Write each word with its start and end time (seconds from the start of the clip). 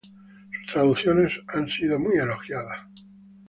Sus 0.65 0.73
traducciones 0.73 1.31
han 1.47 1.69
sido 1.69 1.99
muy 1.99 2.17
elogiadas. 2.17 2.87